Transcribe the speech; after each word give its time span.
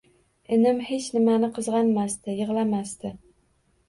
Inim 0.55 0.77
hech 0.85 1.09
nimani 1.17 1.49
qizg’anmasdi, 1.57 2.35
yig’lamasdi 2.39 3.13